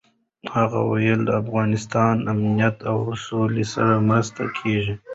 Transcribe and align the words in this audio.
هغه 0.55 0.79
ویلي، 0.89 1.25
د 1.27 1.29
افغانستان 1.41 2.15
امنیت 2.33 2.77
او 2.91 2.97
سولې 3.25 3.65
سره 3.73 3.93
مرسته 4.09 4.43
کېږي. 4.57 4.95